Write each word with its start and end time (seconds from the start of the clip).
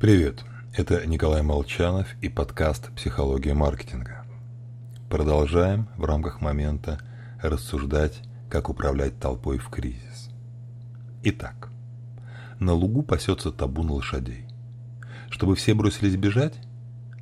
Привет, 0.00 0.44
это 0.74 1.04
Николай 1.08 1.42
Молчанов 1.42 2.06
и 2.20 2.28
подкаст 2.28 2.92
«Психология 2.94 3.52
маркетинга». 3.52 4.24
Продолжаем 5.10 5.88
в 5.96 6.04
рамках 6.04 6.40
момента 6.40 7.00
рассуждать, 7.42 8.22
как 8.48 8.68
управлять 8.68 9.18
толпой 9.18 9.58
в 9.58 9.68
кризис. 9.70 10.30
Итак, 11.24 11.70
на 12.60 12.74
лугу 12.74 13.02
пасется 13.02 13.50
табун 13.50 13.90
лошадей. 13.90 14.44
Чтобы 15.30 15.56
все 15.56 15.74
бросились 15.74 16.14
бежать, 16.14 16.54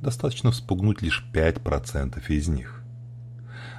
достаточно 0.00 0.50
вспугнуть 0.50 1.02
лишь 1.02 1.28
5% 1.30 2.22
из 2.28 2.48
них. 2.48 2.82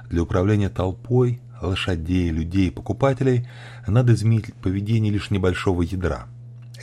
Для 0.08 0.22
управления 0.22 0.68
толпой, 0.68 1.40
лошадей, 1.60 2.30
людей, 2.30 2.70
покупателей 2.70 3.48
надо 3.88 4.14
изменить 4.14 4.54
поведение 4.54 5.12
лишь 5.12 5.32
небольшого 5.32 5.82
ядра, 5.82 6.28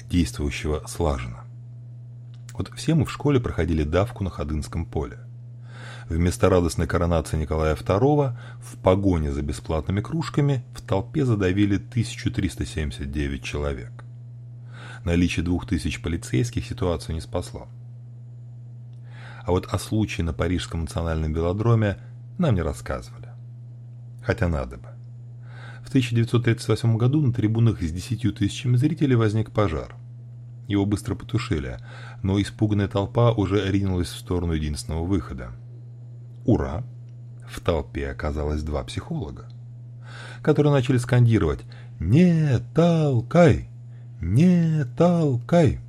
действующего 0.09 0.83
слаженно. 0.89 1.40
Вот 2.61 2.71
все 2.75 2.93
мы 2.93 3.05
в 3.05 3.11
школе 3.11 3.39
проходили 3.39 3.81
давку 3.81 4.23
на 4.23 4.29
Ходынском 4.29 4.85
поле. 4.85 5.17
Вместо 6.07 6.47
радостной 6.47 6.85
коронации 6.85 7.35
Николая 7.35 7.73
II 7.73 8.37
в 8.59 8.77
погоне 8.83 9.31
за 9.31 9.41
бесплатными 9.41 9.99
кружками 9.99 10.63
в 10.75 10.81
толпе 10.83 11.25
задавили 11.25 11.77
1379 11.77 13.43
человек. 13.43 14.03
Наличие 15.03 15.43
двух 15.43 15.65
тысяч 15.65 16.03
полицейских 16.03 16.63
ситуацию 16.63 17.15
не 17.15 17.21
спасло. 17.21 17.67
А 19.43 19.49
вот 19.49 19.65
о 19.65 19.79
случае 19.79 20.25
на 20.25 20.33
Парижском 20.33 20.81
национальном 20.81 21.33
велодроме 21.33 21.97
нам 22.37 22.53
не 22.53 22.61
рассказывали. 22.61 23.29
Хотя 24.21 24.47
надо 24.47 24.77
бы. 24.77 24.89
В 25.83 25.89
1938 25.89 26.95
году 26.95 27.21
на 27.21 27.33
трибунах 27.33 27.81
с 27.81 27.91
10 27.91 28.35
тысячами 28.35 28.75
зрителей 28.75 29.15
возник 29.15 29.49
пожар. 29.49 29.95
Его 30.71 30.85
быстро 30.85 31.15
потушили, 31.15 31.79
но 32.23 32.41
испуганная 32.41 32.87
толпа 32.87 33.33
уже 33.33 33.69
ринулась 33.69 34.07
в 34.07 34.17
сторону 34.17 34.53
единственного 34.53 35.03
выхода. 35.03 35.51
Ура! 36.45 36.85
В 37.49 37.59
толпе 37.59 38.09
оказалось 38.09 38.63
два 38.63 38.81
психолога, 38.85 39.49
которые 40.41 40.71
начали 40.71 40.97
скандировать 40.97 41.59
«Не 41.99 42.59
толкай! 42.73 43.67
Не 44.21 44.85
толкай!». 44.97 45.81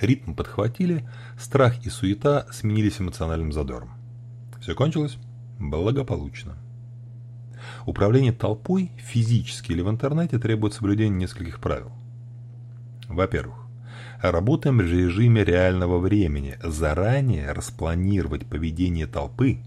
Ритм 0.00 0.32
подхватили, 0.32 1.06
страх 1.38 1.84
и 1.84 1.90
суета 1.90 2.46
сменились 2.50 3.02
эмоциональным 3.02 3.52
задором. 3.52 3.90
Все 4.62 4.74
кончилось 4.74 5.18
благополучно. 5.58 6.56
Управление 7.84 8.32
толпой 8.32 8.92
физически 8.96 9.72
или 9.72 9.82
в 9.82 9.90
интернете 9.90 10.38
требует 10.38 10.72
соблюдения 10.72 11.18
нескольких 11.18 11.60
правил. 11.60 11.92
Во-первых, 13.08 13.67
работаем 14.20 14.78
в 14.78 14.82
режиме 14.82 15.44
реального 15.44 15.98
времени. 15.98 16.58
Заранее 16.62 17.52
распланировать 17.52 18.46
поведение 18.46 19.06
толпы, 19.06 19.58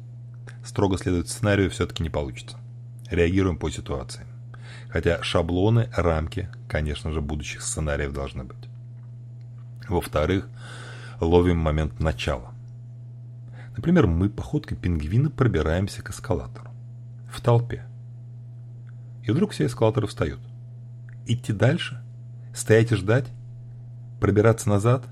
строго 0.63 0.97
следовать 0.97 1.29
сценарию, 1.29 1.69
все-таки 1.69 2.03
не 2.03 2.09
получится. 2.09 2.57
Реагируем 3.09 3.57
по 3.57 3.69
ситуации. 3.69 4.25
Хотя 4.89 5.21
шаблоны, 5.23 5.89
рамки, 5.95 6.49
конечно 6.67 7.11
же, 7.11 7.21
будущих 7.21 7.61
сценариев 7.61 8.13
должны 8.13 8.43
быть. 8.43 8.69
Во-вторых, 9.87 10.47
ловим 11.19 11.57
момент 11.57 11.99
начала. 11.99 12.53
Например, 13.75 14.07
мы 14.07 14.29
походкой 14.29 14.77
пингвина 14.77 15.29
пробираемся 15.29 16.01
к 16.01 16.09
эскалатору. 16.09 16.69
В 17.31 17.41
толпе. 17.41 17.85
И 19.23 19.31
вдруг 19.31 19.51
все 19.51 19.65
эскалаторы 19.65 20.07
встают. 20.07 20.39
Идти 21.25 21.53
дальше– 21.53 22.03
Стоять 22.53 22.91
и 22.91 22.95
ждать? 22.95 23.25
Пробираться 24.21 24.69
назад? 24.69 25.03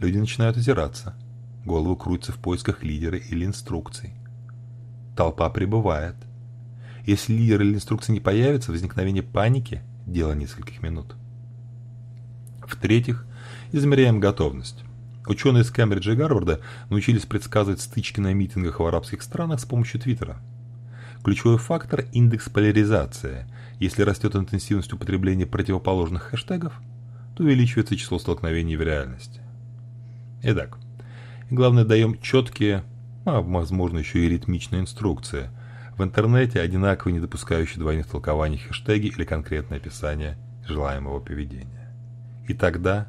Люди 0.00 0.18
начинают 0.18 0.56
озираться. 0.56 1.14
Голову 1.64 1.94
крутятся 1.94 2.32
в 2.32 2.38
поисках 2.38 2.82
лидера 2.82 3.16
или 3.16 3.46
инструкций. 3.46 4.14
Толпа 5.16 5.48
прибывает. 5.48 6.16
Если 7.06 7.32
лидер 7.32 7.62
или 7.62 7.74
инструкция 7.74 8.12
не 8.12 8.18
появится, 8.18 8.72
возникновение 8.72 9.22
паники– 9.22 9.82
дело 10.06 10.32
нескольких 10.32 10.82
минут. 10.82 11.14
В-третьих, 12.66 13.26
измеряем 13.70 14.18
готовность. 14.18 14.82
Ученые 15.28 15.62
из 15.62 15.70
Кембриджа 15.70 16.14
и 16.14 16.16
Гарварда 16.16 16.60
научились 16.88 17.26
предсказывать 17.26 17.80
стычки 17.80 18.18
на 18.18 18.34
митингах 18.34 18.80
в 18.80 18.84
арабских 18.84 19.22
странах 19.22 19.60
с 19.60 19.64
помощью 19.64 20.00
Твиттера. 20.00 20.42
Ключевой 21.22 21.58
фактор– 21.58 22.06
индекс 22.12 22.48
поляризации– 22.48 23.46
если 23.80 24.02
растет 24.02 24.36
интенсивность 24.36 24.92
употребления 24.92 25.46
противоположных 25.46 26.24
хэштегов, 26.24 26.74
то 27.40 27.44
увеличивается 27.44 27.96
число 27.96 28.18
столкновений 28.18 28.76
в 28.76 28.82
реальности. 28.82 29.40
Итак, 30.42 30.76
главное 31.50 31.86
даем 31.86 32.20
четкие, 32.20 32.84
а 33.24 33.40
возможно 33.40 33.96
еще 33.96 34.18
и 34.18 34.28
ритмичные 34.28 34.82
инструкции. 34.82 35.48
В 35.96 36.02
интернете 36.02 36.60
одинаковые, 36.60 37.14
не 37.14 37.20
допускающие 37.20 37.78
двойных 37.78 38.08
толкований 38.08 38.58
хэштеги 38.58 39.06
или 39.06 39.24
конкретное 39.24 39.78
описание 39.78 40.36
желаемого 40.66 41.18
поведения. 41.20 41.90
И 42.46 42.52
тогда 42.52 43.08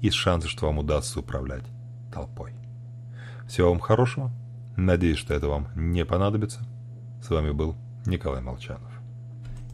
есть 0.00 0.16
шансы, 0.16 0.46
что 0.46 0.66
вам 0.66 0.78
удастся 0.78 1.18
управлять 1.18 1.64
толпой. 2.14 2.52
Всего 3.48 3.70
вам 3.70 3.80
хорошего. 3.80 4.30
Надеюсь, 4.76 5.18
что 5.18 5.34
это 5.34 5.48
вам 5.48 5.66
не 5.74 6.04
понадобится. 6.04 6.60
С 7.20 7.28
вами 7.28 7.50
был 7.50 7.74
Николай 8.06 8.40
Молчанов. 8.40 9.01